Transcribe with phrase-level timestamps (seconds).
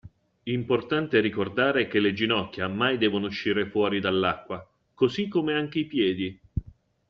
[0.49, 6.39] Importante ricordare che le ginocchia mai devono uscire fuori dall'acqua, così come anche i piedi.